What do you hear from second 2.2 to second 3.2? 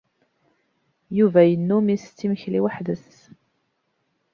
imekli weḥd-s.